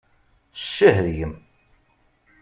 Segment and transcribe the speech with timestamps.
[0.63, 1.33] Ccah deg-m!